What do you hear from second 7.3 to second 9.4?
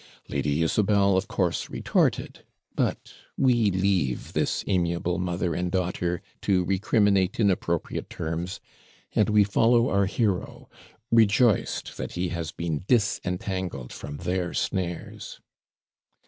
in appropriate terms, and